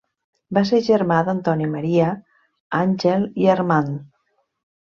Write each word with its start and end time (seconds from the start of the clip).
Va 0.57 0.61
ser 0.69 0.79
germà 0.87 1.19
d'Antoni 1.27 1.69
Maria, 1.73 2.09
Àngel 2.81 3.29
i 3.45 3.53
Armand. 3.59 4.05